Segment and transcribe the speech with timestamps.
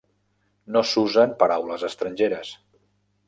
[0.77, 2.55] No s'usen paraules estrangeres.